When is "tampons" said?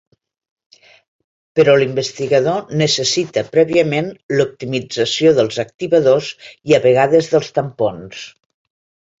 7.61-8.27